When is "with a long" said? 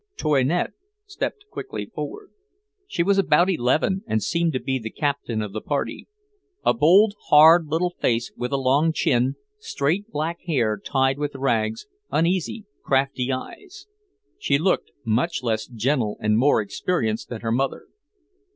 8.35-8.93